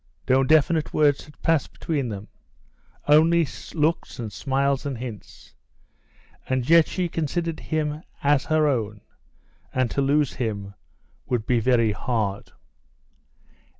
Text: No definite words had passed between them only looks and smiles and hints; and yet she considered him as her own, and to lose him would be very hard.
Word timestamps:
No 0.27 0.43
definite 0.43 0.95
words 0.95 1.25
had 1.25 1.39
passed 1.43 1.71
between 1.73 2.09
them 2.09 2.27
only 3.07 3.47
looks 3.75 4.17
and 4.17 4.33
smiles 4.33 4.83
and 4.83 4.97
hints; 4.97 5.53
and 6.49 6.67
yet 6.67 6.87
she 6.87 7.07
considered 7.07 7.59
him 7.59 8.01
as 8.23 8.45
her 8.45 8.67
own, 8.67 9.01
and 9.71 9.91
to 9.91 10.01
lose 10.01 10.33
him 10.33 10.73
would 11.27 11.45
be 11.45 11.59
very 11.59 11.91
hard. 11.91 12.51